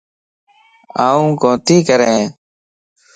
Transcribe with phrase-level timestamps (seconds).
[1.07, 2.21] آن ڪوتي ڪرين